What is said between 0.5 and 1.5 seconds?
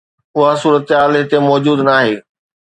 صورتحال هتي